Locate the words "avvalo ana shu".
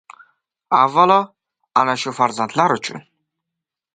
0.77-2.15